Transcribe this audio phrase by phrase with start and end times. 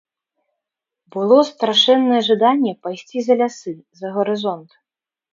[1.15, 4.69] Было страшэннае жаданне пайсці за лясы, за гарызонт.